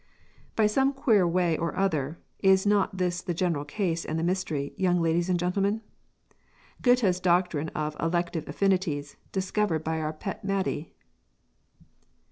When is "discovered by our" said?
9.31-10.11